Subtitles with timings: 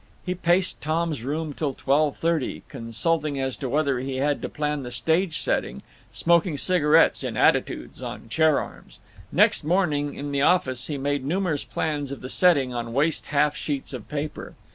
[0.25, 4.81] He paced Tom's room till twelve thirty, consulting as to whether he had to plan
[4.81, 8.97] the stage setting; smoking cigarettes in attitudes on chair arms.
[9.31, 13.55] Next morning in the office he made numerous plans of the setting on waste half
[13.55, 14.55] sheets of paper.